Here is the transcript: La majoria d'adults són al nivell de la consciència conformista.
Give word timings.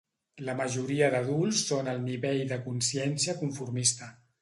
La 0.45 0.55
majoria 0.61 1.09
d'adults 1.17 1.61
són 1.73 1.91
al 1.93 2.01
nivell 2.09 2.43
de 2.43 2.51
la 2.57 2.61
consciència 2.67 3.41
conformista. 3.47 4.15